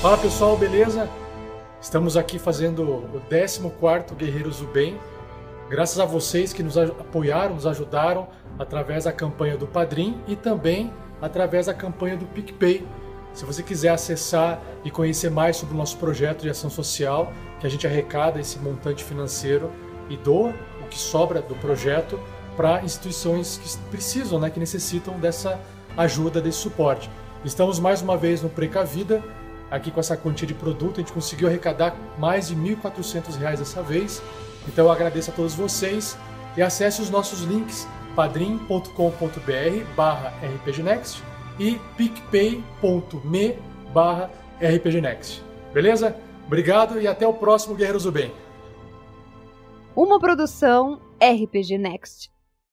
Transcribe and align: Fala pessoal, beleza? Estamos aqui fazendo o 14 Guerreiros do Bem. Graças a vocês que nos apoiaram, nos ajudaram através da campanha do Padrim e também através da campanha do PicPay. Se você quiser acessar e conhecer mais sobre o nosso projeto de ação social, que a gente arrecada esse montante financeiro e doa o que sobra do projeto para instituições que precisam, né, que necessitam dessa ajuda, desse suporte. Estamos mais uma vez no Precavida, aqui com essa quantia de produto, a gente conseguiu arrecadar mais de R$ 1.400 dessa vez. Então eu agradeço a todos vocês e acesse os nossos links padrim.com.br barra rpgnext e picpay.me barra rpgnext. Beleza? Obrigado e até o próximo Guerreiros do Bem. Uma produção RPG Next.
Fala 0.00 0.16
pessoal, 0.16 0.56
beleza? 0.56 1.10
Estamos 1.78 2.16
aqui 2.16 2.38
fazendo 2.38 2.82
o 2.82 3.20
14 3.28 4.14
Guerreiros 4.16 4.60
do 4.60 4.66
Bem. 4.66 4.98
Graças 5.68 6.00
a 6.00 6.06
vocês 6.06 6.54
que 6.54 6.62
nos 6.62 6.78
apoiaram, 6.78 7.56
nos 7.56 7.66
ajudaram 7.66 8.26
através 8.58 9.04
da 9.04 9.12
campanha 9.12 9.58
do 9.58 9.66
Padrim 9.66 10.18
e 10.26 10.34
também 10.34 10.90
através 11.20 11.66
da 11.66 11.74
campanha 11.74 12.16
do 12.16 12.24
PicPay. 12.24 12.86
Se 13.34 13.44
você 13.44 13.62
quiser 13.62 13.90
acessar 13.90 14.62
e 14.82 14.90
conhecer 14.90 15.30
mais 15.30 15.58
sobre 15.58 15.74
o 15.74 15.76
nosso 15.76 15.98
projeto 15.98 16.40
de 16.40 16.48
ação 16.48 16.70
social, 16.70 17.30
que 17.60 17.66
a 17.66 17.70
gente 17.70 17.86
arrecada 17.86 18.40
esse 18.40 18.58
montante 18.58 19.04
financeiro 19.04 19.70
e 20.08 20.16
doa 20.16 20.54
o 20.82 20.86
que 20.88 20.98
sobra 20.98 21.42
do 21.42 21.54
projeto 21.56 22.18
para 22.56 22.82
instituições 22.82 23.58
que 23.58 23.90
precisam, 23.90 24.40
né, 24.40 24.48
que 24.48 24.58
necessitam 24.58 25.20
dessa 25.20 25.60
ajuda, 25.94 26.40
desse 26.40 26.56
suporte. 26.56 27.10
Estamos 27.44 27.78
mais 27.78 28.00
uma 28.00 28.16
vez 28.16 28.40
no 28.40 28.48
Precavida, 28.48 29.22
aqui 29.70 29.90
com 29.90 30.00
essa 30.00 30.16
quantia 30.16 30.46
de 30.46 30.54
produto, 30.54 30.96
a 30.96 31.00
gente 31.00 31.12
conseguiu 31.12 31.48
arrecadar 31.48 31.96
mais 32.18 32.48
de 32.48 32.54
R$ 32.54 32.76
1.400 32.76 33.38
dessa 33.58 33.82
vez. 33.82 34.22
Então 34.66 34.86
eu 34.86 34.90
agradeço 34.90 35.30
a 35.30 35.34
todos 35.34 35.54
vocês 35.54 36.18
e 36.56 36.62
acesse 36.62 37.00
os 37.00 37.10
nossos 37.10 37.42
links 37.42 37.86
padrim.com.br 38.14 39.94
barra 39.96 40.32
rpgnext 40.42 41.22
e 41.58 41.78
picpay.me 41.96 43.56
barra 43.92 44.30
rpgnext. 44.60 45.42
Beleza? 45.72 46.16
Obrigado 46.46 47.00
e 47.00 47.06
até 47.06 47.26
o 47.26 47.32
próximo 47.32 47.74
Guerreiros 47.74 48.04
do 48.04 48.12
Bem. 48.12 48.32
Uma 49.94 50.18
produção 50.18 51.00
RPG 51.20 51.78
Next. 51.78 52.39